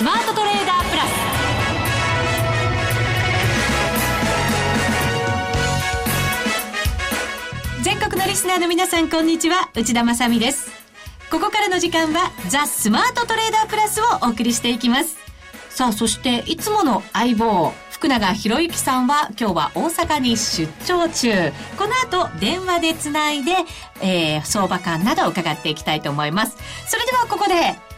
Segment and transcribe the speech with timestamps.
[0.00, 1.06] スマートトレーダープラス。
[7.84, 9.68] 全国のリスナーの皆さんこんにちは。
[9.74, 10.70] 内田まさです。
[11.30, 15.18] ここからの時間はザ・スマートトレーダープラスをお送りしていきます。
[15.68, 21.52] さあそしていつもの相棒福永博之さんは今日は大阪に出張中。
[21.76, 21.92] この
[22.24, 23.52] 後電話でつないで、
[24.00, 26.56] えー、相場感などを伺っていきたいと思います。
[26.86, 27.89] それではここで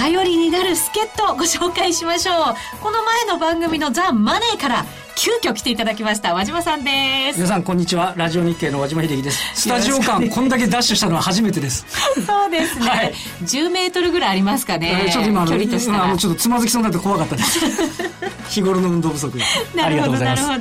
[0.00, 2.36] 頼りになる助っ人をご紹介しましょう。
[2.82, 6.32] この前の番組のザ・マネーから急遽来ていただきました。
[6.32, 7.36] 和島さんです。
[7.36, 8.14] 皆さんこんにちは。
[8.16, 9.38] ラジオ日経の和島秀樹です。
[9.60, 11.84] スタジオ間こんだけダッシュしたのは初めてです。
[12.24, 16.16] そうですね、はい、10メートルぐらいありますかね、ちょっと今距離としたら。
[16.16, 17.60] ちょっとつまずきそうになって怖かったです。
[18.48, 19.38] 日頃の運動不足。
[19.74, 20.58] なるほどなるほど。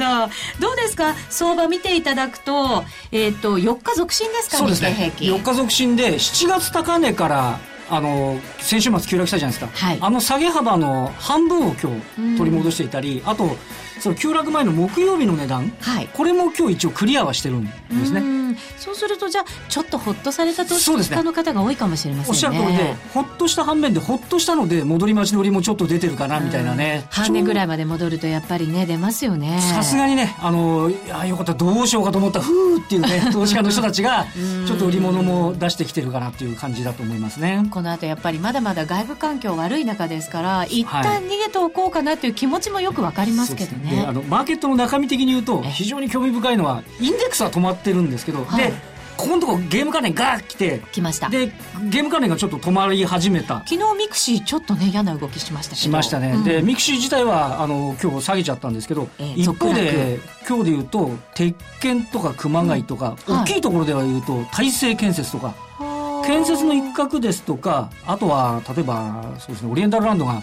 [0.59, 1.15] どうですか？
[1.29, 4.57] 相場見ていただくとえっ、ー、と4日続伸ですか？
[4.57, 5.13] そうですね。
[5.17, 13.57] 4日続伸で7月高値からあの先週末急落したじゃないですか、はい、あの下げ幅の半分を今日取り戻していたり、あと
[13.99, 17.71] その急落前の木曜日の値段、はい、これも今日一応クリアはしてるんで
[18.05, 18.39] すね。
[18.77, 22.31] そうするとじゃあちょっとほっとされた投資家の方が多いかもしれませんね。
[22.31, 27.05] おっしゃる通りでほっとした反面でほっとしたので戻り待ちのりもちょっと出てるかなみたいなね。
[27.09, 29.59] 半年ぐらいまで戻るとやっぱりね出ますよね。
[29.61, 34.25] さすがにねあのいやよかったどうしようかと思ったふーっていうね 投資家の人たちが
[34.65, 37.67] ちょっと売り物も出してきてるかなっていう感じだと思いますね。
[37.69, 48.73] この後やっぱりまだまだ外部環境悪い中ですから一旦逃げておこうかなっていう気持ちもよくわかりますけどね、ね、あのマーケットの中身的に言うと非常に興味深いのはインデックスは止まってるんですけど、はい、で
[49.19, 51.27] ここのとこゲーム関連ガーッ来て来ました。
[51.27, 51.47] で
[51.89, 53.65] ゲーム関連がちょっと止まり始めた。
[53.67, 70.41] 昨日ミクシーちょっとね嫌な動きしましたしましたね、うん、でミクシー自体はあの今日下げちゃったんですけど、えー、一方で今日で言うと鉄拳とか熊谷とか、うん、大きいところでは言うと大成建設とか、はい、建設の一角ですとかあとは例えばそうですねオリエンタルランドが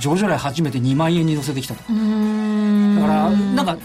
[0.00, 3.78] 上場来初めて2万円に乗せてきたとだからなんか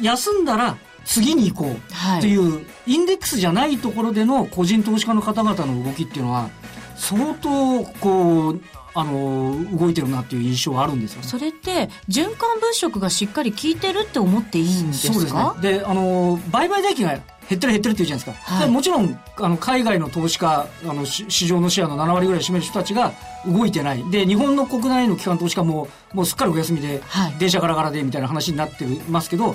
[0.00, 1.72] 休んだら次に行こう
[2.18, 6.50] っていう、はい、インデックスじゃないところでの個人投資家の方々の動きっていうのは
[6.96, 8.60] 相当こう
[8.94, 15.12] あの動いてるなっていう印象はあるんですよ、ね、それって循環物色がしっかり効いてるって思っていいんですか？
[15.12, 15.80] そうですね。
[15.80, 23.12] であの売買代金が減ってる減ってるっていうじゃないですか、はい、もちろんあの海外の投資家あの市場のシェアの7割ぐらい占める人たちが
[23.46, 24.10] 動いてない。
[24.10, 29.54] で日本の国内の機関投資家ももうすっかりお休みで、はい、電車ガラガラでみたいな話になってますけど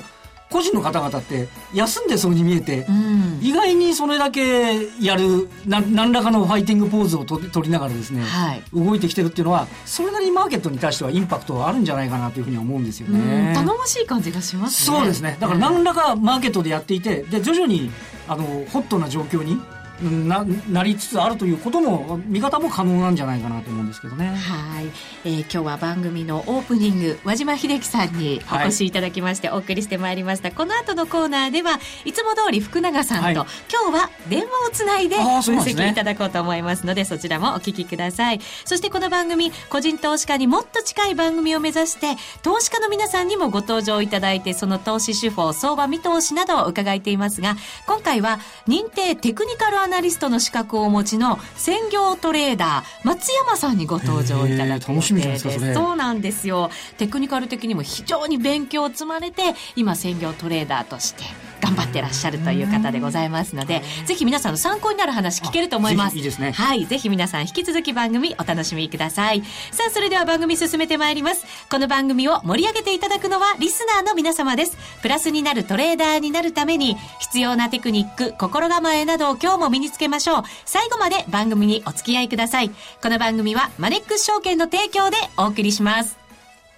[0.51, 13.53] 個人の方々って休んでそうに見えて、うん、意外にそれだけやるな何らかのファイティングポーズを取りながらですね、はい、動いてきてるっていうのはそれなりにマーケットに対してはインパクトはあるんじゃないかなというふうに思うんですよね。
[13.55, 14.97] 頼もしい感じがしますね。
[14.97, 15.37] そうですね。
[15.39, 17.89] だから何らかマーケットでやっていてで徐々に
[18.27, 19.57] あのホットな状況に
[20.01, 24.27] ななりつつあるということも見方も可能なんじゃないかなと思うんですけどね。
[24.27, 24.85] はい、
[25.25, 35.23] えー、今日は番組のオープニング和島秀樹さんにお越しいただきましてお送りしてまいりました、はい、この後のコーナーではいつも通り福永さんと、はい、今日は電話をつないで分
[35.59, 38.39] 析いただこうと思いますのでそちらもお聞きください。
[38.65, 47.55] そしてこの番組個人投資家にもっと近い番組を目指して投資家の皆さんにもご登場いただいてその投資手法相場見通しなどを伺っていますが
[47.87, 66.17] 今回は認定テクニカルアナリストの資格をお持ちの専業トレーダー松山さんにご登場いただく楽しみですそうなんですよテクニカル的にも非常に勉強を積まれて今専業トレーダーとして頑張ってらっしゃるという方でございますので、ぜひ皆さんの参考になる話聞けると思います。
[66.17, 66.51] いいですね。
[66.51, 66.85] はい。
[66.85, 69.43] ぜひ皆さん引き続き番組お楽しみください。
[69.71, 71.45] さあ、それでは番組進めてまいります。
[71.69, 74.77] この番組を盛り上げていただくのはリスナーの皆様です。
[75.01, 80.43] プラスになるトレーダーになるために必要なテクニック、心構えなどを今日も身につけましょう。
[80.65, 82.71] 最後まで番組にお付き合いください。
[83.01, 86.21] この番組はマネックス証券の提供でお送りします。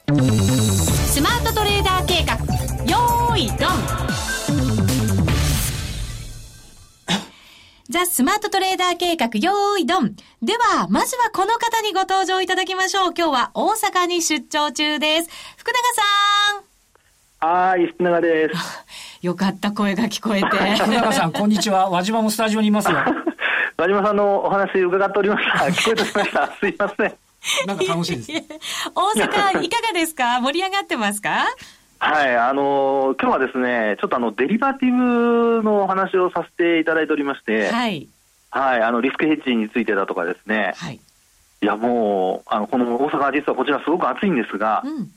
[0.08, 0.12] ス
[1.22, 2.34] マートトレーダー計画、
[2.86, 3.70] よーい、ドン
[7.90, 10.16] ザ・スマートトレーダー計画、用意ドン。
[10.42, 13.14] では、まずはこの方にご登場いただきましょう。
[13.16, 15.30] 今日は大阪に出張中です。
[15.58, 16.02] 福永さ
[16.62, 16.73] ん。
[17.46, 18.86] はい、福永です。
[19.22, 20.48] よかった、声が聞こえて。
[20.48, 21.90] 福永さん、こんにちは。
[21.90, 22.96] 輪島もスタジオにいますよ。
[23.76, 25.66] 輪島さんのお話伺っておりました。
[25.68, 26.48] 聞こえてしました。
[26.58, 27.14] すいません。
[27.68, 28.32] なんか楽しいです。
[28.96, 30.40] 大阪、いかがですか？
[30.40, 31.48] 盛り上がってますか？
[32.00, 38.08] はい、あのー、今日はですね、ちょっとあのデリバティブのお話をさせていただいておりまして、はい、
[38.52, 41.02] はい、あのリスクヘッジについてだとかですね、はい、
[41.62, 45.12] いやもうあのこの大阪実はこちらすごく暑いんですが、うん、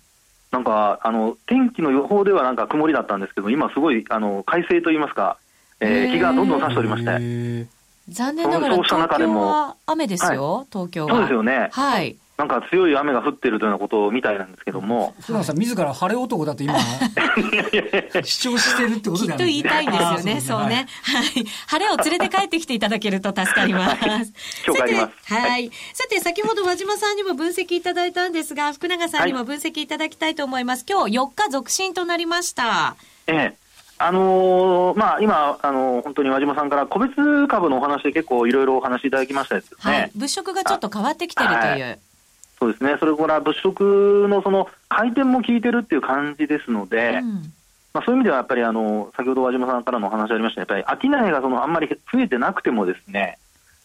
[0.56, 5.36] なんかあの天気の予報ではなんか曇りだったんですけど、今すごいあの快晴と言いますか、
[5.80, 7.66] えー、日がどんどん差しておりまして。
[8.08, 11.12] 残念ながら東京は雨ですよ、はい、東京は。
[11.12, 11.68] そうですよね。
[11.72, 12.16] はい。
[12.36, 15.14] なんか強い雨が降ってるというようなことみたいなんですけども。
[15.20, 16.74] 福永さん、自ら晴れ男だと今、
[18.24, 19.36] 主張してるってことだよね。
[19.36, 20.86] きっと言いたいんですよね、そうね。
[21.02, 21.46] はい。
[21.66, 23.96] 晴れを連れて帰ってきていただけると助かります。
[24.66, 25.34] 今日帰ります。
[25.34, 25.70] はい。
[25.94, 30.84] さて、先ほど和島さんにも分析いただいたんですが、福永さんにも分析いただきたいと思います。
[30.86, 32.96] 今日4日続伸となりました。
[33.26, 33.66] ええ。
[33.98, 37.14] あのー、まあ、今、あのー、本当に和島さんから個別
[37.48, 39.76] 株のお話で結構いろいろお話いただきましたですね。
[39.78, 40.10] はい。
[40.14, 41.98] 物色がちょっと変わってきてるという。
[42.58, 47.52] そうですね、それから物色のその回転も効いてるっていう感じですので、うん、
[47.92, 53.38] まあ、そういう意味ではやっぱりあの先ほど和島さんからのお話ありましたやっぱり商いがそのあんまり増えてなくてもですね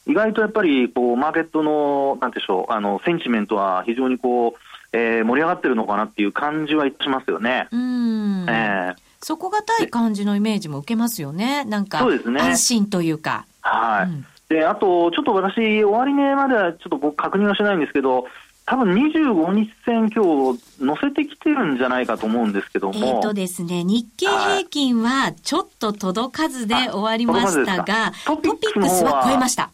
[0.07, 7.67] 意外とやっぱりこうマーケットのなんでしょうあのセンチメントは非常にこう、えー、盛り上がってるのかなっていう感じはしますよね。
[7.71, 11.63] うんえー底堅い感じのイメージも受けますよね。
[11.65, 12.41] なんか、そうですね。
[12.41, 13.45] 安心というか。
[13.61, 14.09] はい。
[14.09, 18.25] うん、で、あと、ちょっと私、終値まではちょっと僕確認はしないんですけど、
[18.71, 23.05] 多分25日線今日乗せてきてるんじゃないかと思うんですけども。
[23.05, 29.71] えっ、とですね、日経平均はちょっと届かずで終わりましたが、トピックスは超えました。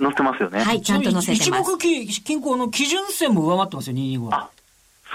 [0.00, 0.64] 乗ってますよね。
[0.64, 1.76] はい、ちゃんと乗せてます。
[1.76, 4.36] 一目均衡の基準線も上回ってますよ、225は。
[4.36, 4.50] あ、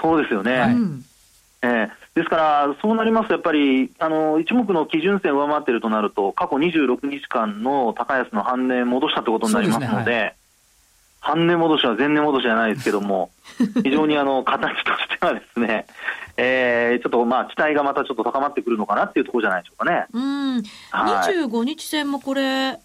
[0.00, 0.58] そうですよね。
[0.58, 10.36] はい、えー、ですから、そうなりますと、やっぱりあの一目の基準線上回っているとなると、過去26日間の高安の半値戻したということになりますので、
[11.22, 13.30] 半値戻しは前値戻しじゃないですけども、
[13.84, 15.86] 非常にあの形としてはですね、
[16.36, 20.06] えー、ちょっとまあ期待がまたちょっと高まってくるのかなっていうところじゃないでしょうかね。
[20.12, 22.76] うん、はい、25日線もこれ、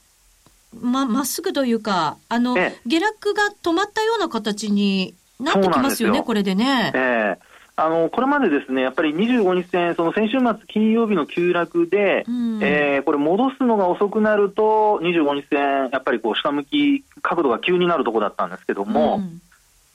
[0.79, 2.53] ままっすぐというか、あの、
[2.85, 6.91] 下落が止まったような形になってきますよね、これでね。
[6.93, 7.46] えー
[7.79, 19.21] あのこれまでですねやっぱり25日線、その先週末金曜日の急落で、うん、えー、これ、戻すのが遅くなると、25日線、やっぱりこう下向き、角度が急になるところだったんですけども、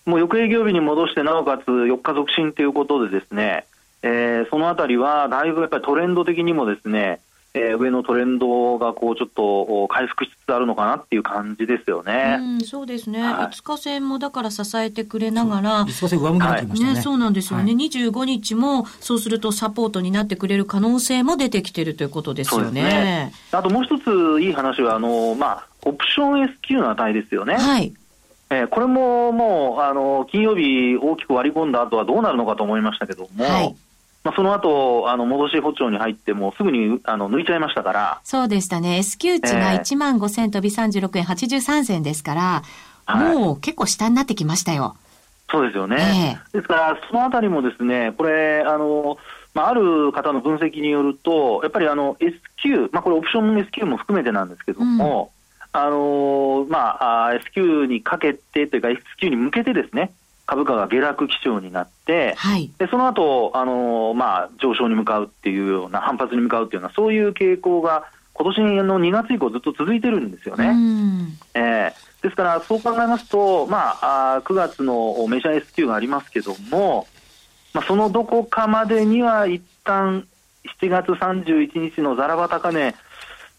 [0.07, 3.67] うん、もう翌営業日に戻して、なおかつ4日続伸ということで、ですね、
[4.03, 7.19] えー、そのあたりはだいぶやっぱりトレンド的にもですね、
[7.55, 12.39] えー、上のトレンドがこうちょっと回復しつつあるのかなっていう感じですよね。
[12.41, 13.23] うん、そうですね。
[13.23, 17.03] はい、5日線もだから支えてくれながら、5日線上向きになってましたね、ね。
[17.03, 17.65] そうなんですよね。
[17.65, 22.83] はい、25日もそうするとサポートになってくれる可能性も出てきてるということですよね。
[22.83, 27.57] ねあともう一ついい話はあのまあオプション S q の値ですよね。
[27.57, 27.93] はい。
[28.49, 33.45] えー、これももうあの金曜日大きく割り込んだ後はどうなるのかと思いましたけども。
[33.45, 33.77] はい
[34.25, 38.21] まあ、その後あの戻し歩調に入ってもすぐにあの抜いちゃいましたから。
[38.25, 38.99] そうでしたね。
[38.99, 42.63] S q 値が1万5000飛び36円83銭ですから、
[43.09, 44.97] えー、もう結構下になってきましたよ。
[45.51, 49.19] そうですよね、えー、ですからそのあたりもですねこれあの
[49.55, 55.31] まあ、ある方の分析によると、やっぱりあの S q、まあ、これ、オプション S q も含めてなんですけども、
[55.75, 60.13] うん、あのまあ、S q にかけてというか、S q に向けてですね、
[60.53, 68.05] 株価が下落基調になって、はい、でその後あのまあ上昇に向かうっていうような反発に向かうっていうようなそういう傾向が
[68.35, 70.75] 今年の2月以降ずっと続いてるんですよね。
[71.55, 77.07] えー、ですからそう考えますと、まあ、あ9月のメジャー S q がありますけども、
[77.73, 80.27] まあ、そのどこかまでには一旦
[80.81, 82.95] 7月31日のざらば高値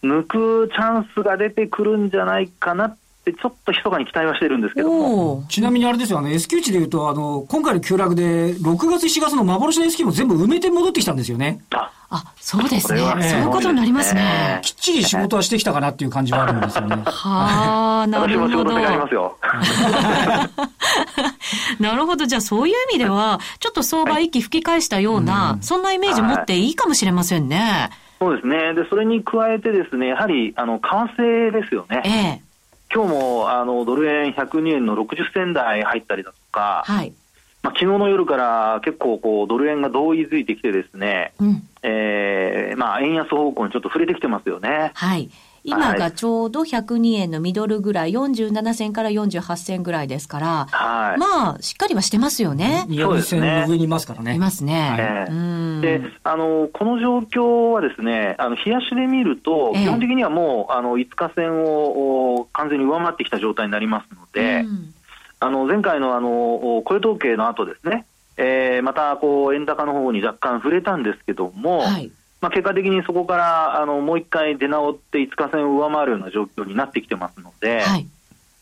[0.04, 5.44] 抜くチャンスが出てくるんじゃないかなでちょっと密かに期待はしてるんですけども。
[5.48, 11.62] ちなみにあれですよ、あの S q 値でいうと、あの、今回の急落で、6月、7月の幻の S q も全部埋めて戻ってきたんですよね。
[11.74, 12.98] あ、あそうですね。
[12.98, 13.04] そ
[13.38, 14.60] ういうことになりますね。
[14.62, 16.96] きっちり仕事はしてきたかなっていう感じはあるんですよね。
[17.06, 18.56] はあ、なるほど。
[18.56, 19.38] 私も仕事やりますよ。
[21.80, 22.26] なるほど。
[22.26, 27.88] じゃあそういう意味では、ちょっと相場息吹き返したような、そんなイメージ持っていいかもしれませんね。
[28.20, 28.74] そうですね。
[28.74, 30.86] で、それに加えてですね、やはり、あの、為
[31.20, 32.02] 替ですよね。
[32.04, 32.53] ええ。
[32.94, 37.12] 今日もあのドル円102円の60銭台入ったりだとか、はい
[37.62, 44.92] まあ昨日の夜から結構こうドル円が同意づいてきてですね、うん、えー、まあ円安方向にちょっと触れてきてますよね。
[44.94, 45.30] はい。
[45.64, 52.86] 今がちょうど102円のミドルぐらい、47銭から48銭ぐらいですから、はい、まあ、しっかりはしてますよね。
[52.86, 53.64] そうですね。
[53.66, 54.34] 上にいますからね。
[54.34, 55.26] いますね。
[55.26, 64.66] はい、で、あの、この状況はですね、あの、冷やしで見ると、基本的にはもう、あの、5日線を完全に上回ってきた状態になりますので、
[65.40, 68.04] あの、前回のあの、雇用統計の後ですね、
[68.36, 72.12] えー、また、こう、円高の方に若干触れたんですけども、はい
[72.44, 78.06] まあ、結果的にそこからあのもう一回出直って5日線を上回るような状況になってきてますので、はい、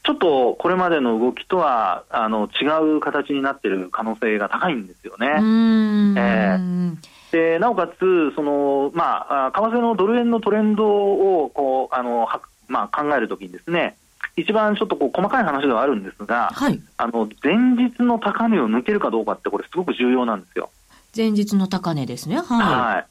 [0.05, 5.27] ちょっとこれまでの動きとはあの違う形になっている可能性が高いんですよね。
[5.27, 6.97] えー、
[7.33, 12.29] でなおかつその、まあ、為替のドル円のトレンドをこうあの
[12.69, 13.97] まあ、考えるときにですね
[14.37, 20.71] 一番ちょっとこう細かい話ではあるんですが、はい、あの前日の高値を抜けるかどうかって、これ、すごく重要なんですよ。
[21.15, 22.37] 前日の高値ですね。
[22.37, 22.45] はい。
[22.47, 23.07] はい、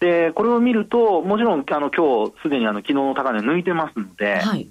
[0.00, 4.68] で、これを見ると、もちろん、あの今日すでにあの昨日の高値抜いてますので、はい、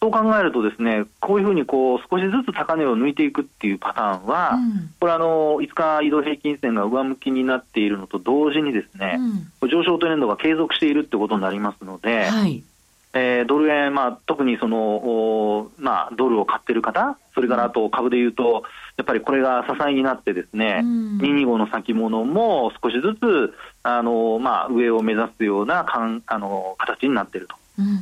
[0.00, 9.18] そう考えるとですね、こういうふうにこう少しずつ高値を抜いていくっていうパターンは、うん、これあの、5日移動平均線が上向きになっているのと同時にですね、
[9.62, 12.62] うん、上昇トレンドが継続しているってことになりますので、はい、
[13.14, 18.64] えー、ドル円、まあ、特にその、まあ、ドルを買ってる方、それからあと株でいうと、
[18.96, 23.54] やっぱりこれが支えになってですね、うん、225の先物も少しずつ、
[23.88, 27.54] あのまあ、上を目指すようなかんあの形になっていると。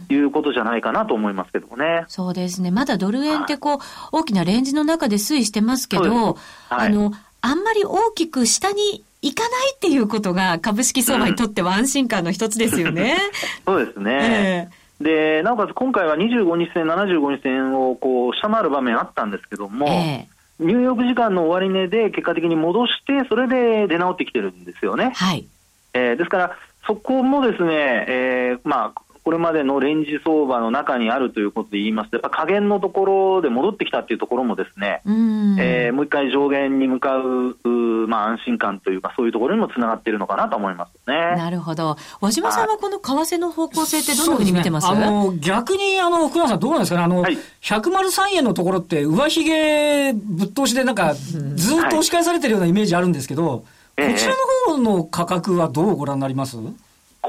[0.09, 2.05] いうことじゃないかなと思いますけどもね。
[2.07, 2.71] そうですね。
[2.71, 3.81] まだドル円ってこう、はい、
[4.13, 6.39] 大きなレンジの中で推移してますけど、
[6.69, 7.11] はい、あの、
[7.41, 13.19] あんまり大きく下に行かないっていうことが株式相場にとっては安心感の一つですよね。
[13.67, 14.69] そうですね。
[15.01, 25.13] えー、で、なおかつ今回は25日線、75日線をこう下回る場面あったんですけども、えー、ニューヨーク時間の終値で結果的に戻して、それで出直ってきてるんですよね。
[25.17, 25.47] はい。
[25.95, 35.11] えー、ですから、そこもですね、えー、まあ、これまでのレンジ相場の中にあるということで言いますと、やっぱ下限のところで戻ってきたっていうところもですね、う
[35.59, 41.37] えー、もう一回上限に向かう、うまあ、安心感というか、そういうところにもつながっているのかなと思いますね。
[41.37, 41.97] なるほど。
[42.21, 53.63] 和島さんはこの為替の方向性ってどんなふうに見てます、ね、あの逆に、あの、福山さんどうなんですかね、あの、はい、103円のところって、上髭ぶっ通しでなんか、ずっと押し返されてるようなイメージあるんですけど、はい、
[53.97, 56.73] こちらの方の価格はどうご覧になります、えー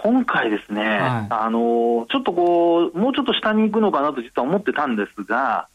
[0.02, 5.68] 今回ですね、はい、あのちょっとこう、もうちょっと下に行くのかなと実は思ってたんですが、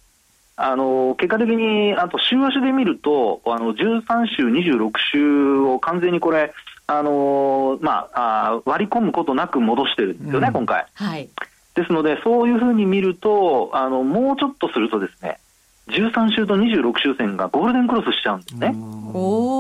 [0.57, 6.53] あの結果的に、あと週足で見ると、あの13週、26週を完全にこれ、
[6.87, 10.87] あのまあ、あ割り込むことなく戻してるんですよね、うん、今回。
[10.93, 11.31] はい、
[11.75, 15.39] ですので、そういうふうに見るとあの、もうちょっとするとですね、
[15.89, 18.75] 13週と26週線がゴールデンクロスしちゃうんですね。
[19.15, 19.60] お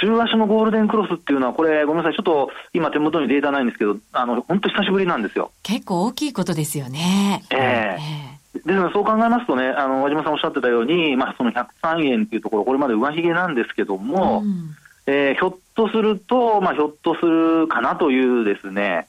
[0.00, 5.50] 週足のゴールデンクロスっていうのは、これ、ごめんなさい、ちょっと今、手元にデータないんですけど、あの本当、久しぶりなんですよ。
[5.62, 7.44] 結構大きいことですよね。
[7.50, 8.38] ええ。
[8.38, 19.08] ーですので、そう考えますとね、あの和島さんおっしゃってたように、まあ、その103円っていうところ、これまで上髭なんですけども、うん、えー、ひょっとすると、まあ、ひょっとするかなというですね、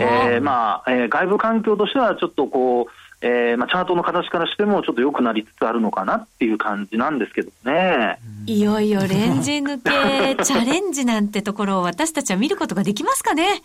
[0.00, 8.18] えーまあえー、外部環境としてはちょっとこう、えーまあ、チャートの形からしてもちょっと良くなりつつあるのかなっていう感じなんですけどね。
[8.44, 13.62] いよいよレンジ抜け チャレンジなんてところを私たちは見ることができますかね？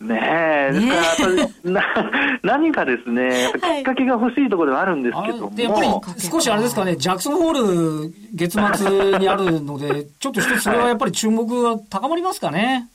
[0.00, 0.20] ね
[0.70, 5.80] え、ですから、ね、 何かですね、きっかけが欲しいところではあるんですけども、やっぱ
[6.16, 12.88] り少しあれですかね、ジャクソンホール月末にあるので、ちょっと一つそれはやっぱり注目が高まりますかね？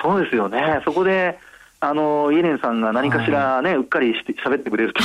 [0.00, 0.80] そうですよね。
[0.84, 1.38] そこで、
[1.78, 5.02] あのイエレンさんが何かしらね、はい、うっかりして喋ってくれると。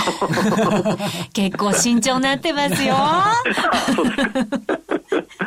[1.33, 2.95] 結構慎重になってますよ。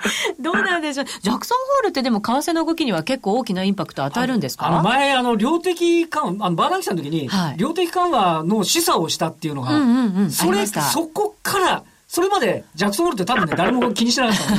[0.40, 1.06] どうなんでしょう。
[1.06, 14.54] ジャクソンホールってでも為替の動きには結構大きなインパクト与えるんですか、あの前あの量的緩和あのバーナンキさんの時に、はい、量的緩和の示唆をしたっていうのが、うんうんうん、それそこからそれまでジャクソンホールって多分ね誰も気にしてなかった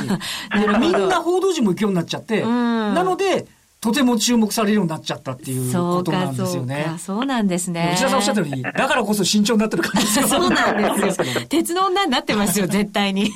[0.58, 0.78] のに。
[0.78, 3.46] みんな報道陣も行くようになっちゃって、なので
[3.86, 6.96] とても注目されるようになっちゃったっていうことなんですよね。
[6.98, 7.92] そうなんですね。
[7.94, 11.26] 内田さんおっしゃったように、だからこそ慎重になってる感じですそうなんですよ。
[11.48, 13.30] 鉄の女になってますよ、 絶対に。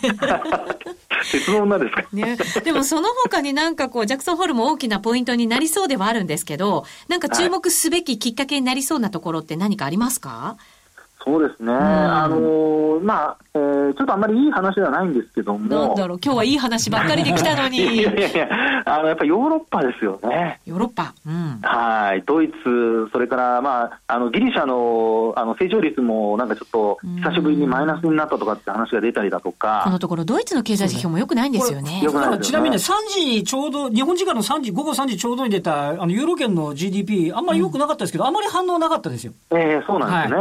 [1.30, 10.80] 鉄の女ですか、ね、でもその他になんかこう、ジャクソンホールも大きなポイントになりそうではあるんですけど、なんか注目すべききっかけになりそうなところって何かありますか、はい
[11.22, 17.78] そうですね、あのー、まあ、えー、ちょっとあんまりいい話ではないんですけども、なんだろう、今日はいい話ばっかりできたのに。
[17.78, 18.48] いやいやいや、
[18.86, 20.60] あのやっぱヨーロッパですよね。
[20.66, 32.02] ヨーロッパ、うん、はい、ドイツ、それから、まあ、あのギリシャのあの成長率もなんかちょっと久しぶりにマイナスになったとかって話が出たりだとか、このところ、ドイツの経済指標もよくないんですよね。
[32.02, 39.32] よくないちなみに、ね、3時にちょうど、日本時間の3時午後3時ちょうどに出たあのユーロ圏の GDP、あんまりよくなかったですけど、うん、あんまり反応なかったですよ。
[39.50, 40.40] ええー、そうなんです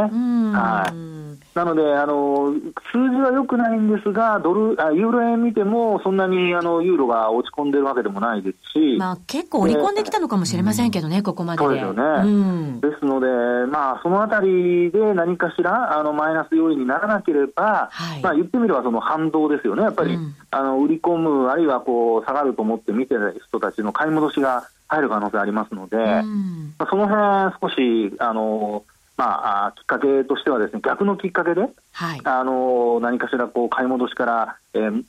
[0.56, 0.94] はい。
[0.94, 1.20] はい
[1.60, 2.54] なのであの、
[2.90, 11.58] 数字は良くないんですが、ドルあユーロ円見ても、そんなにあのユーロが落ち込んでるわけでもないですし、まあ、結構織り込んできたのかもしれませんけどね、ここまで。
[11.58, 13.26] そうですよね、うん、ですので、
[13.70, 28.82] まあ、そのあたりで何かしらあのマイナス要因にならなければ、はい、まあ、言ってみればその反動ですよね、やっぱり、うん、あの売り込む、あるいはこう下がると思って見てる人たちの買い戻しが入る可能性ありますので、うん、まあ、その辺少しあの
[29.20, 31.60] まあ、きっかけとしてはですね逆のきっかけで、
[31.92, 35.04] はい、あの何かしらこう買い戻しから、えー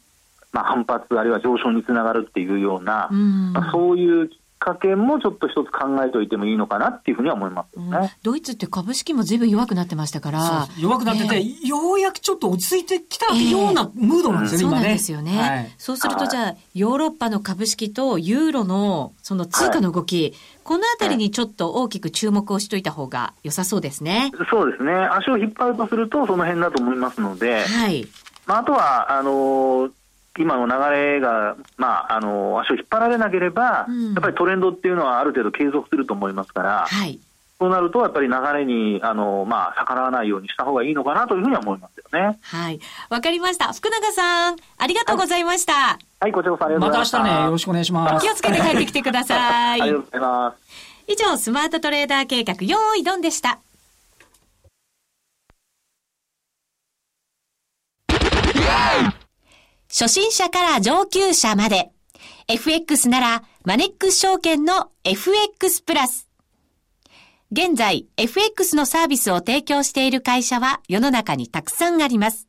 [0.51, 3.53] まあ、反発あるいは上昇につながるっていうような、うん。
[3.53, 4.29] まあ、そういう
[4.61, 10.67] かけもちょっと一つ考えておいてもいいのかなっていうふうには思いますね、うん、ドイツって株式もずいぶん弱くなってましたから。
[10.79, 24.31] 弱くなってて、えー、ようやくちょっと落ち着いてきたようなムードなんですよね、えー、そうなんですよね、はい、そうするとじゃあヨーロッパの株式とユーロのその通貨の動き、はい、このあたりにちょっと大きく注目をしといた方が良さそうですね。
[24.49, 24.93] そうですね。
[24.93, 28.07] 足を引っ張るとすると、その辺だと思いますので、はい。
[28.45, 29.91] まあ、あとは、あのー、
[30.37, 37.19] 今の流れが、まあ、あの足を引っ張られなければ、うん、やっぱりトレンドっていうのはある程度継続すると思いますから、はい、
[37.61, 42.39] そうなると、やっぱり流れにあの、まあ、逆らわないようにした方がいいのかなというふうには思いますよね。
[42.41, 42.79] はい。
[43.09, 43.71] わかりました。
[43.71, 45.73] 福永さん、ありがとうございました。
[45.73, 47.19] はい、はい、こちらこそありがとうございました。
[47.19, 48.25] また明日ね、よろしくお願いします。
[48.25, 49.81] 気をつけて帰ってきてください。
[49.83, 51.03] ありがとうございます。
[51.07, 53.59] 以上、スマートトレーダー計画、用意ドンでした。
[59.91, 61.91] 初心者から上級者まで。
[62.47, 66.29] FX なら、マネックス証券の FX プラス。
[67.51, 72.47] 現在、FX のサービスを提供している会社は世の中にたくさんあります。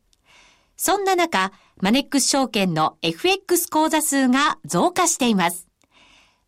[0.76, 5.66] そんな中、マネックス証券の FX 口座数が増加しています。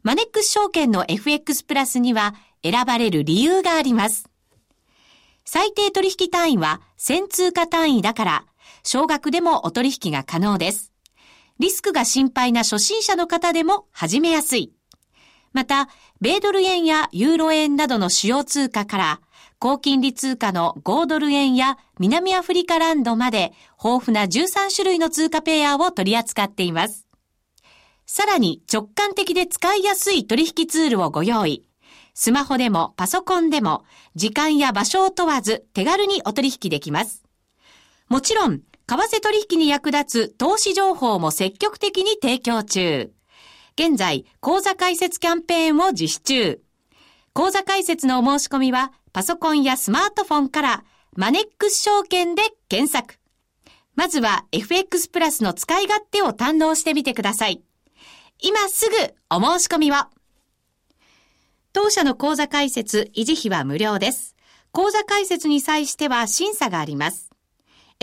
[0.05, 4.31] マネックス証券の FX プラスには選ばれる理由があります。
[5.45, 8.47] 最低取引単位は1000通貨単位だから、
[8.85, 10.93] 少額でもお取引が可能です。
[11.59, 14.73] リスクが心配な初心者の方でも始めやすい。
[15.53, 15.89] また、
[16.21, 19.21] 米ドル円やユーロ円などの主要通貨から、
[19.59, 27.07] 高金利通貨の5ドル円や南アフリカランドまで豊富な13種類の通貨ペアを取り扱っています。
[28.05, 31.67] さらに直感的で使いやすい取引ツールをご用意。
[32.13, 37.25] スマホでもパソコンでも時間や場所を問わず手軽にお取引できます。
[38.09, 43.13] もちろん為替取引に役立つ投資情報も積極的に提供中。
[43.79, 46.61] 現在、講座開設キャンペーンを実施中。
[47.33, 50.85] 講座開設のお申し込みは、パソコンやスマートフォンから、
[51.17, 53.19] マネックス証券で検索。
[53.97, 57.63] まずは FX プラスの使い勝手を堪能してみてください。
[58.41, 58.97] 今すぐ
[59.31, 59.95] お申し込みを。
[61.73, 64.35] 当社の講座開設、維持費は無料です。
[64.73, 67.34] 講座開設に際しては審査があります。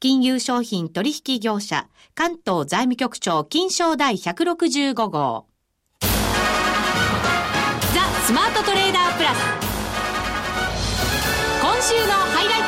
[0.00, 5.46] 金融商品取引業者、関東財務局長金賞第165号。
[6.00, 6.08] ザ・
[8.26, 9.38] スマートトレーダープラス。
[11.62, 12.66] 今週のハイライト。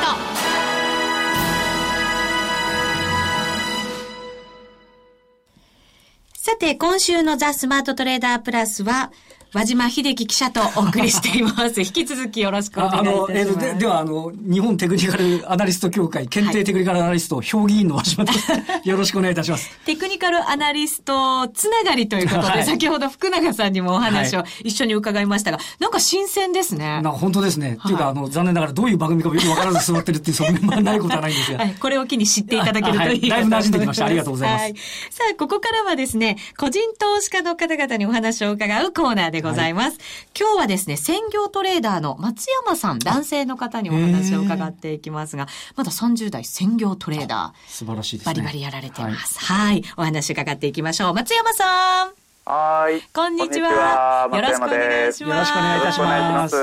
[6.33, 9.11] さて、今週のザ・スマートトレーダープラスは、
[9.53, 11.79] 和島秀樹記者とお送りしています。
[11.81, 13.17] 引き続きよろしくお願いいたします。
[13.17, 18.51] あの、えー、ででは、あの、日本テクニカルアナリスト協会、検定テクニカルアナリスト、評議員の和島です。
[18.83, 19.69] よろしくお願いいたします。
[19.85, 27.01] テクニカルアナリストつながりということで、はい、先ほど福永さんにもお話を一緒に伺いましたが、はい、なんか新鮮ですね。
[27.01, 27.77] な本当ですね。
[27.79, 31.59] はい、いうか、あの、残念ながらどういう番組かよくわからず座ってるっていう側面はないことはないんですが。
[31.59, 34.05] はい、これを機に知っていただけるといい、だいぶ馴染んできました。
[34.05, 34.61] ありがとうございます。
[34.63, 39.97] はい、さあ、ここからはですね、個人投資家の方々にお話を伺うコーナーでございます。
[40.39, 47.71] 今日はですね、専業トレーダーの松山さん、男性の方にお話を伺っていきますが、まだ30代専業トレーダー。
[47.71, 48.33] 素晴らしいですね。
[48.33, 49.39] バリバリやられてます。
[49.39, 49.83] はい、はい。
[49.97, 51.13] お話伺っていきましょう。
[51.13, 52.11] 松山さん。
[52.45, 53.01] はい。
[53.13, 54.29] こんにちは。
[54.31, 55.23] よろしくお願いします。
[55.23, 56.55] よろしくお願いいたします。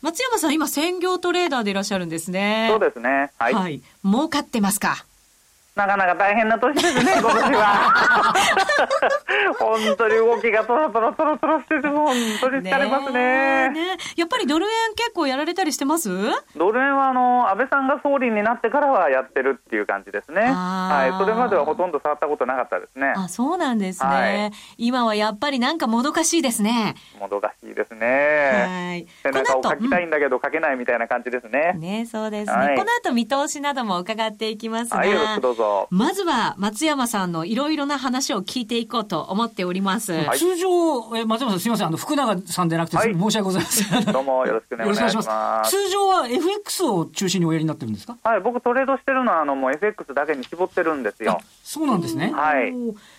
[0.00, 2.68] 松山さん、今、専業トレーダーでいらっしゃるんですね。
[2.70, 3.32] そうですね。
[3.38, 3.54] はい。
[3.54, 3.82] はい。
[4.04, 5.04] 儲かってますか？
[5.74, 8.34] なかなか大変な年ですね、今年は。
[9.58, 16.08] 本当に動きがトロトロトロトロしてて、本当に疲れますねねやっぱりドル円結構やられたりしてます？
[16.56, 20.42] ドル円はあの安倍さんが総理になってからはやってるっていう感じですね。
[20.42, 21.18] はい。
[21.18, 23.12] それまではほとんど触ったことなかったですね。
[23.16, 24.08] あ、そうなんですね。
[24.08, 26.94] はい、今はやっぱりなんかもどかしいですね。
[27.18, 28.06] もどかしいですね。
[28.06, 29.06] はい。
[29.22, 31.72] 背中をかきたいんだけど、かけないみたいな感じですね。
[31.74, 32.56] ね、そうですね。
[32.56, 34.98] はい、この後見通しなども伺っていきますが。
[34.98, 35.88] はい、どうぞ。
[35.90, 40.12] まずは松山さんのいろいろな話を聞いていこうと思っております。
[40.12, 40.68] はい、通常、
[41.16, 44.04] え松山さんすみません、あの、福永さんでなくて、はい、申し訳ございません。
[44.12, 45.28] どうもよろしくお願いします。
[45.28, 48.16] ます通常は FX を中心におやりになってるんですか？
[48.22, 51.40] はい、僕トレードしてるのは、あの、もう FX だけに絞ってるんですよ。
[51.62, 52.32] そうなんですね。
[52.32, 52.72] はい。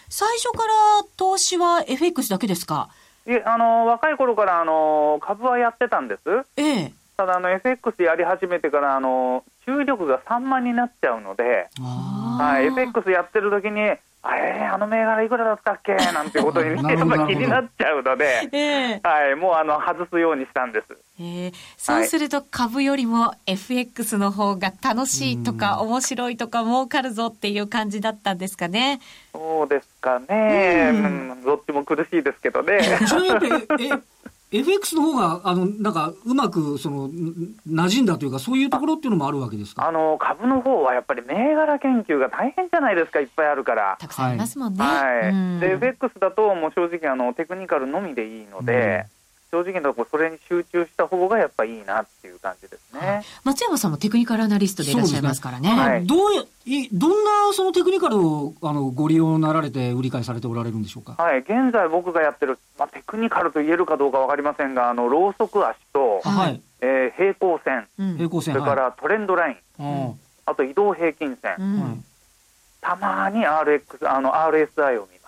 [0.10, 2.90] 最初から投資は FX だけですか？
[3.28, 6.22] いえ、あの、若い頃から、あの、株はやってたんです。
[6.58, 6.94] ええ。
[7.18, 13.82] ただあの FX やり始めてからあの注意力が散漫になっちゃうので、はい、FX やってる時に
[14.22, 15.96] あれあの銘柄いくらだったっけ？
[15.96, 20.88] なんてことに や っぱ気になっちゃうので、 えー、はい、もうあの外すようにしたんです。
[21.20, 29.00] えー、そうすると株よりも FX の方が楽しいとか面白いとか儲かるぞっていう感じだったんですかね？
[29.34, 30.92] そうですかね。
[30.94, 32.80] うん、どっちも苦しいですけどね。
[34.52, 39.88] FX の方が、あの、なんか、うまく、その、馴染んだというか、そういうところっていうのもあるわけですか？
[39.88, 43.98] あの、株の方はやっぱり銘柄研究が大変じゃないですか、いっぱいあるから。
[44.00, 44.84] たくさんありますもんね。
[44.84, 45.60] はい。
[45.60, 49.19] で、FX だと、もう正直、あの、テクニカルのみでいいので、うん
[49.52, 55.74] 正直なところそれに集中した方がやっぱいいなっていう感じですね、松山さんもテクニカルアナリストでいらっしゃいますからね。
[55.74, 56.20] ねはい、どう
[56.92, 61.16] どんなそのテクニカルをあのご利用になられて売り買いされておられるんでしょうか？
[61.22, 72.06] はい、現在僕がやってる、まあ、テクニカルと言えるかどうかわかりませんが、あのローソク足と、はい、えー、平行線、平行線、それからトレンドライン、はい、あと移動平均線、うん、
[72.82, 75.19] たまに RX あの RSI を見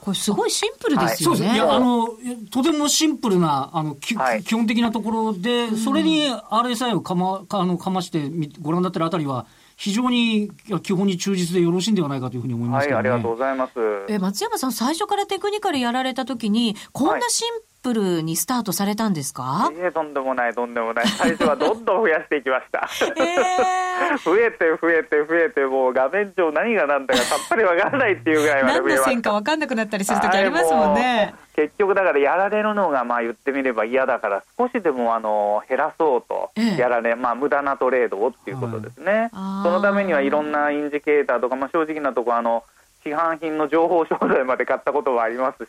[0.00, 1.46] これすごいシンプルですよね。
[1.46, 2.08] はい、いや、あの、
[2.50, 10.50] とてもシンプルな、あの、はい、基本的なところで、それに RSI をかま、あの、かましてご覧になってるあたりは、非常に
[10.82, 13.72] 基本に忠実でよろしいんではないかというふうに思います、ね、はい、ありがとうございます。
[14.08, 21.06] え、松山さん、最初からテクニカルやられたときに、こんなシンプルにスタートされたんですか、いえ、とんでもない、とんでもない。
[21.06, 22.88] 最初はどんどん増やしていきました。
[23.02, 28.96] えー、増えて増えて増えて、もう画面上何が何だかさっぱりわからないっていうぐらいまで増えました。
[28.96, 31.34] 何の線かわかんなくなったりするときありますもんね。
[31.54, 42.64] 結局だからやられるのがまあ言ってみれば嫌だから少しでもあの減らそうとやられ、ええ、まあ無駄なトレードをっていうことですね、はい、そのためにはいろんなインジケーターとか、まあ、正直なところあの
[43.04, 45.68] 市販品の情報商材まで買ったことはありますし、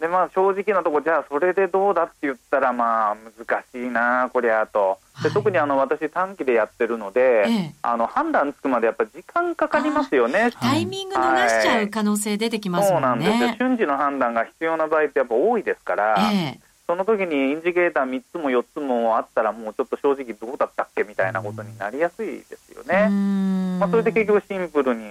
[0.00, 4.98] でまあ、正直なところじゃあそれでどうだって言ったらまあ難しいなこりゃと。
[5.22, 10.50] で特にあの私短期でやってるので、ええ、あの判断つくまでやっぱり時間かかりますよね。
[10.60, 13.56] タイミング逃しちゃう可能性出てきますね、はい、そうなんですよ。
[13.58, 23.08] 瞬時の判断が必要な場合ってやっぱ多いですから、え、その時にインジケーター3つも4つもあったらもうちょっと正直どうだったっけみたいなことになりやすいですよね。
[23.80, 25.02] まあ、それで結局シンプルに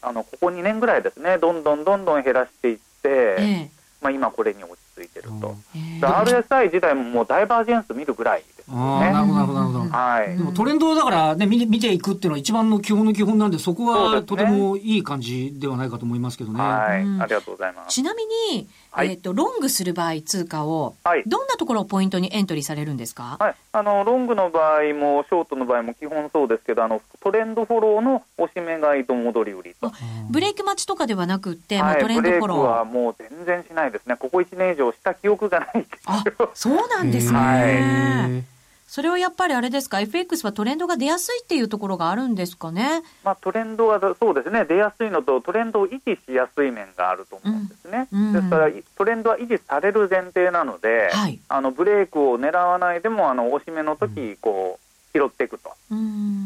[0.00, 3.70] あのここ2年ぐらいですねどんどんどんどん減らしていって、
[4.02, 5.56] まあ、今これに落ち着いてると、
[6.00, 8.76] RSI 自体ももうダイバージェンス見るぐらいですね。
[8.76, 9.90] なるほど、なるほど、なるほど。
[9.90, 10.36] はい。
[10.36, 16.60] でもトレンドだからね、見見ていくっていうのは一番の基本の基本なんで、そこはとてもいい感じではないかと思いますけどね。
[16.60, 17.00] はい。
[17.20, 17.94] ありがとうございます。
[17.94, 23.38] ちなみに、はい、えっ、ー、と、ロングする場合、通貨を、はい、どんなところをポイントにエントリーされるんですか？
[23.40, 23.54] はい。
[23.72, 29.90] あの、ロングの場合も、ショートの場合も基本そうですけど、あの、トレンドフォローの押し目買いと戻り売りと。
[30.30, 32.58] ブレイク待ちとかではなくて、はい、もうトレンドフォロー。
[32.58, 34.16] はもう全然しないですね。
[34.18, 38.44] ここ1年以上した記憶がないあ、そうなんですね。
[38.92, 43.02] はいそれはやっぱりあれですか、FX はトレンドが出やすいっていうところがあるんですかね？
[43.24, 48.06] まあ、トレンドはそうですね、出やすいのと、トレンドを維持しやすい面があると思うんですね。
[48.12, 48.26] うん。
[48.26, 55.70] うん、ですから、トレンドは維持される前提なので、はい、あのブレイクを狙わないでも、あの押し目の時こう拾っていくと。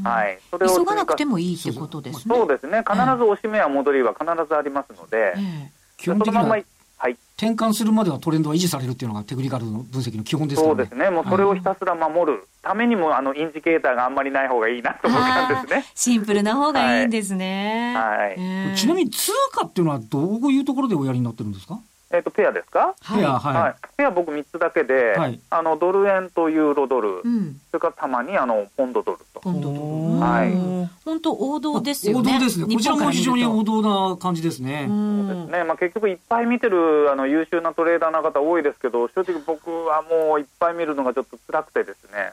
[0.04, 2.34] はい、それを急がなくてもいいってことですね。
[2.36, 6.56] そうですね、必ず押し目は戻りは必ずありますので、えー、基本的には
[6.98, 15.84] はい、転換するまではトレンドは維持されるっていうのがテクニカルの分析の基本ですから、ね、そうですね、もうそれをひたすら守るためにも、あのインジケーターがあんまりない方がいいなと思ったんですね。
[15.94, 21.78] シンプルな方がいいんですね、はい、はい、ちなみに通貨っていうのは、どういうところでおやりになってるんですか？
[22.10, 22.94] えっ、ー、と、ペアですか？
[23.14, 23.54] ペア、はい。
[23.54, 29.40] はい、ペア僕3つだけで、はい、あの、ドル円とユーロドル、うん、それからたまにあの、ポンドドルと。
[29.40, 30.20] ポンドドル。
[30.20, 30.52] はい。
[31.04, 32.30] 本当王道ですよね。
[32.36, 32.74] 王道ですね。
[32.74, 34.84] こちらも非常に王道な感じですね。
[34.88, 35.64] そうですね。
[35.64, 42.30] まあ結局いっぱい見てる、あの、優秀なトレーダーの方多いですけど、正直僕はもういっぱい見るのがちょっと辛くてですね、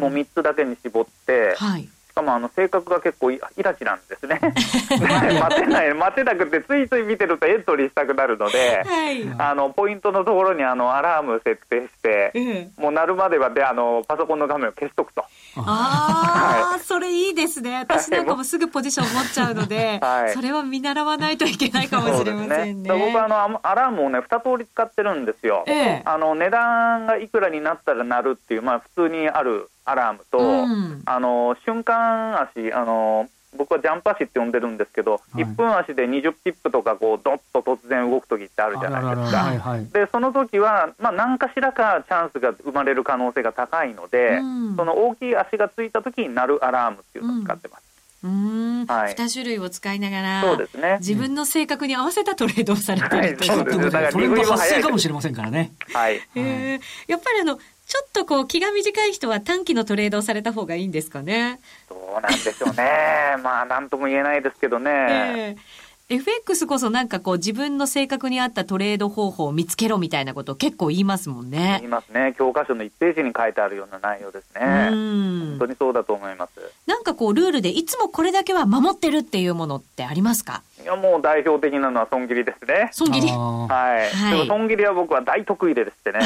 [0.00, 1.88] もう3つだけに絞って、はい。
[2.16, 4.40] かもあの性格が結構イラチなんですね
[5.38, 15.24] 待てない待てなくてついつい見てるとエントリーしたくなるので、はい、あのポイントのところにあのアラーム設定して、うん、もう鳴るまではであのパソコンの画面を消しとくと。
[15.58, 17.76] ああ、はい、それいいですね。
[17.78, 22.94] 私なんかもすぐポジション持っちゃうので、 はい、それは見習わないといけないかもしれませんね。
[22.94, 25.64] ね僕あのアラームをね二通り使ってるんですよ。
[25.66, 39.38] ええ、あの値段がいくらになったら鳴るっていうまあ普通にあるアラームと、うん、あの瞬間足あの僕はジャンプ足って呼んでるんですけど、はい、1分足で20ピップとかこうドッと突然動く時ってあるじゃないですか。
[39.38, 47.86] はいはい、でその時はまあ何かしらかチャンスが生まれる可能性が高いので、うん、その大きい足がついた時に鳴るアラームっていうのを使ってます。
[48.24, 55.72] うん、はい、2種類を使いながら、そうですね、自分の性格に合わせたトレードをされているということで、それも発生かもしれませんからね。
[55.92, 61.60] はい、えー、やっぱりあのちょっとこう気が短い人は短期のトレードをされた方がいいんですかね。
[61.88, 63.36] どうなんでしょうね。
[63.42, 64.90] まあなんとも言えないですけどね。
[64.90, 71.78] えー FX こそなんかこう自分の性格に合ったトレード方法を見つけろみたいなことを結構言いますもんね。
[71.80, 72.32] 言いますね。
[72.38, 74.60] 教科書の1ページに書いてあるような内容ですね。
[74.90, 76.52] 本当にそうだと思います。
[76.86, 80.62] なんかこうルールでいつもこれだけは守ってるっていうものってありますか？
[80.80, 82.88] いやもう代表的なのは損切りですね。
[82.92, 83.26] 損切り。
[83.26, 84.16] はい。
[84.16, 86.20] はい、でも損切りは僕は大得意でですね。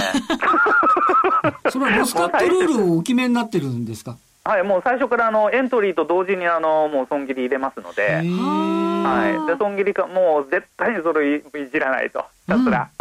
[1.73, 4.19] それはロスカットルールをお決めになってるんですか？
[4.43, 12.91] はい、もう最初からあのエントリーと同時にあのもう損切り入れますので、はい、で損切りかもう絶対にそれいじらないと、ひたすら。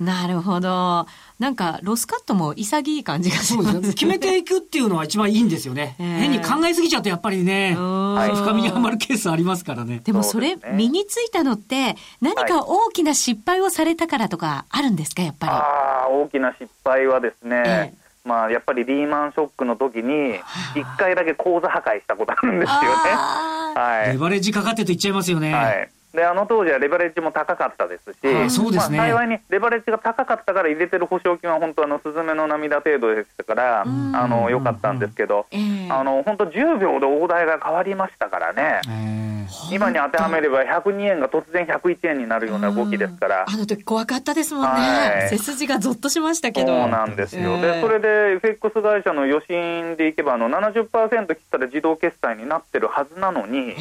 [0.00, 1.06] なるほど。
[1.38, 3.88] なんか、ロスカットも潔い感じがしますね。
[3.88, 5.94] 決めていくっていうのは一番いいんですよね。
[5.98, 10.00] えー、変に考えすぎちゃうとやっぱりね、深みにはまるケースありますからね。
[10.02, 15.52] でもそれ、ね、身についたのって、何か大きな失敗をされたからとかあるんですか、やっぱり？
[15.52, 20.36] ああ、大きな失敗はですね、えーまあ、やっぱりリーマンショックの時に、
[20.76, 22.86] 一回だけ口座破壊したことあるんですよね。
[23.74, 24.12] はい。
[24.12, 25.52] レバレッジかかってと言っちゃいますよね。
[25.52, 25.90] はい。
[26.14, 28.16] で、あの当時はレバレッジも高かったですし、
[28.80, 28.98] すね。
[28.98, 35.46] まあ、幸いにレバレッジが高かったから入れてる保証金は本当あの、スズメの涙程度でしたから、あの、良かったんですけど、
[35.88, 38.80] あの、本当10秒で大台が変わりましたからね。
[39.70, 43.44] 今に当てはめれば102円が突然101円になるような動きですから。
[43.48, 44.68] あの時怖かったですもんね。
[44.68, 46.68] はい、背筋がゾッとしましたけど。
[46.68, 47.60] そうなんですよ。
[47.60, 53.74] で、それで FX 会社の余震でいけば、あの70%切ったら自動決済になってるはずなのに、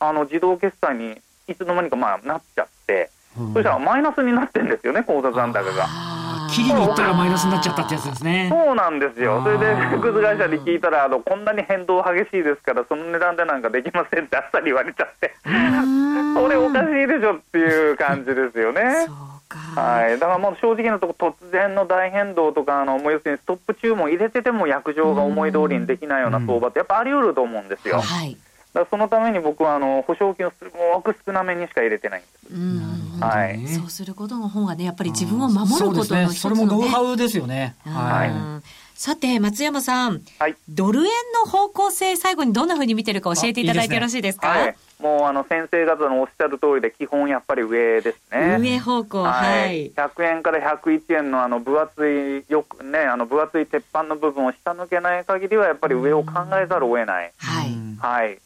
[0.00, 1.20] あの自動決済に
[1.52, 5.86] いつの間にかまあなっちゃって、うん、そしたらマイナスになってるんですよね、口座残高が。
[6.50, 8.48] 切りに行ったらマイナスになっちゃったってやつですね。
[8.50, 9.42] そうなんですよ。
[9.42, 15.34] それで、複数会社に聞いたら、あの、こんなに変動激しいですから、その値段でなんかできませんってあっさり言われちゃって。
[16.34, 19.08] それおかしいでしょっていう感じですよね。
[19.74, 28.00] はい、だからもう正直なところ、突然の大変動とか、あのもう要するにストップ注文入れてても、約定が思い通りにできないような相場って、やっぱあり得ると思うんですよ。
[28.00, 28.36] はい
[28.74, 32.28] だそのために僕はあの保証金をすごく少なめにしか入れてないんで
[33.18, 33.22] す。
[33.22, 37.76] はい、そうすることの方がね、やっぱり自分を守ることの一つの、ね、それもノウハウですよね。
[37.84, 38.32] はい。
[38.94, 41.06] さて、松山さん、はい、ドル円
[41.44, 44.48] の方向性、最後にどんなふうに見てるか教えていただいてよろしいですか？
[44.66, 48.56] いいすねはい、もうあの先生方のおっしゃる通りで、基本やっぱり上ですね。
[48.60, 49.90] 上方向、はい。
[49.90, 56.32] 100円から101円のあの分厚い、よくね、あの分厚い鉄板の部分を下抜けない限りは、やっぱり上を考
[56.62, 57.32] えざるを得ない。
[57.38, 57.70] はい。
[57.98, 58.38] はい。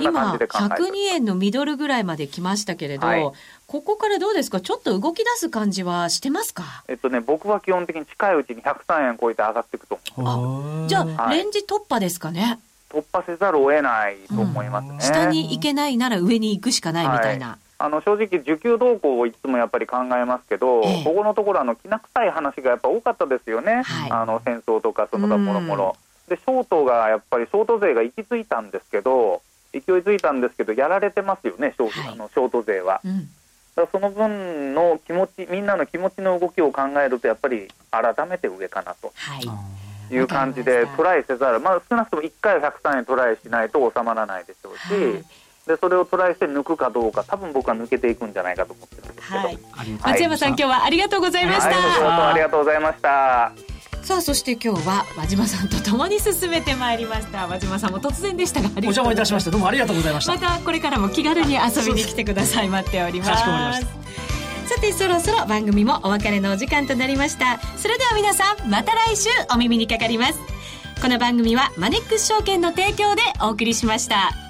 [0.00, 3.32] 今、102円のミドルぐらいまで来ましたけれど、はい、
[3.66, 10.88] ここからどうですか、ちょっと動き出す感じはしてますか、えっとね、僕は基本的に近いうちに103円超えて上がっていくと思う。
[10.88, 12.58] じゃあ、レンジ突破ですかね？
[12.88, 14.98] 突破せざるを得ないと思いますね。
[15.00, 17.48] 下に行けないなら上に行くしかないみたいな。
[17.48, 17.58] はい。
[17.78, 25.96] あの正直、需給動向をいつもやっぱり考えますけど、ええ、ここのところあの、きな臭い話がやっぱ多かったですよね、はい、あの戦争とか、その他もろもろ。
[26.28, 29.42] で、ショートがやっぱり、ショート税が行き着いたんですけど、
[29.80, 33.00] 勢いづいたんですけど、やられてますよね、ショート,、あのショート勢は。
[33.04, 33.28] うん、
[33.74, 39.12] だその分の気持ち、みんなの気持ちの動きを考えると、やっぱり改めて上かなと。
[39.14, 39.76] はい。
[40.10, 45.24] いう感じでトライせざる、まあ、少なくとも1回は103円トライしないと収まらないでしょうし、はい、
[45.66, 49.58] でそれをトライして抜くかどうか、多分僕は抜けていくんじゃないかと思ってるんですけど、はい、
[50.02, 51.68] 松山さん、今日はありがとうございました。
[51.68, 53.75] はい、ありがとうございました。
[54.06, 57.48] さあそして今日は和島さんと共に進めてまいりました。
[57.48, 60.34] 和島さんも突然でしたがお邪魔いたしましたどうもありがとうございました。
[60.34, 62.68] またこれからも気軽に遊びに来てください。
[62.68, 63.84] 待っております。
[64.68, 67.58] さてそろそろ番組もお別れのお時間となりました。
[67.76, 70.38] それでは皆さんまた来週お耳にかかります。
[71.02, 74.45] この番組はマネックス証券の提供でお送りしました